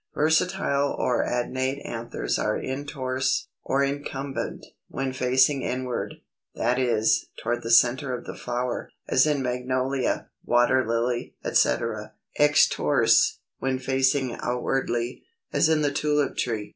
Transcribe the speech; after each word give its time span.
Versatile 0.15 0.95
or 0.97 1.23
adnate 1.23 1.85
anthers 1.87 2.39
are 2.39 2.57
Introrse, 2.57 3.49
or 3.63 3.83
Incumbent, 3.83 4.65
when 4.87 5.13
facing 5.13 5.61
inward, 5.61 6.15
that 6.55 6.79
is, 6.79 7.27
toward 7.37 7.61
the 7.61 7.69
centre 7.69 8.11
of 8.17 8.25
the 8.25 8.33
flower, 8.35 8.89
as 9.07 9.27
in 9.27 9.43
Magnolia, 9.43 10.31
Water 10.43 10.83
Lily, 10.87 11.35
etc. 11.45 12.13
Extrorse, 12.39 13.37
when 13.59 13.77
facing 13.77 14.33
outwardly, 14.41 15.21
as 15.53 15.69
in 15.69 15.83
the 15.83 15.91
Tulip 15.91 16.35
tree. 16.35 16.69